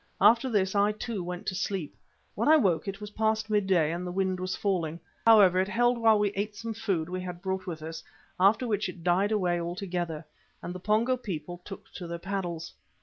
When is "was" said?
2.99-3.11, 4.39-4.55